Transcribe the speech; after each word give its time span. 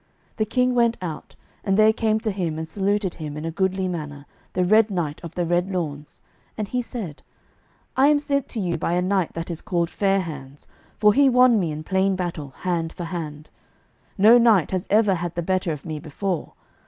The 0.37 0.47
King 0.47 0.73
went 0.73 0.97
out, 0.99 1.35
and 1.63 1.77
there 1.77 1.93
came 1.93 2.19
to 2.21 2.31
him 2.31 2.57
and 2.57 2.67
saluted 2.67 3.13
him 3.13 3.37
in 3.37 3.45
a 3.45 3.51
goodly 3.51 3.87
manner 3.87 4.25
the 4.53 4.65
Red 4.65 4.89
Knight 4.89 5.21
of 5.23 5.35
the 5.35 5.45
Red 5.45 5.69
Lawns, 5.71 6.21
and 6.57 6.67
he 6.67 6.81
said, 6.81 7.21
"I 7.95 8.07
am 8.07 8.17
sent 8.17 8.47
to 8.47 8.59
you 8.59 8.79
by 8.79 8.93
a 8.93 9.01
knight 9.03 9.33
that 9.33 9.51
is 9.51 9.61
called 9.61 9.91
Fair 9.91 10.21
hands, 10.21 10.65
for 10.97 11.13
he 11.13 11.29
won 11.29 11.59
me 11.59 11.71
in 11.71 11.83
plain 11.83 12.15
battle, 12.15 12.49
hand 12.61 12.91
for 12.91 13.03
hand. 13.03 13.51
No 14.17 14.39
knight 14.39 14.71
has 14.71 14.87
ever 14.89 15.13
had 15.13 15.35
the 15.35 15.43
better 15.43 15.71
of 15.71 15.85
me 15.85 15.99
before. 15.99 16.53